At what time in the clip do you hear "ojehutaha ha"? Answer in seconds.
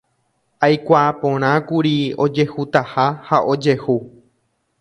2.25-3.37